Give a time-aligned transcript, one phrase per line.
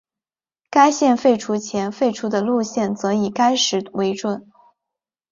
[0.71, 4.49] 该线废除前废除的路线则以该时为准。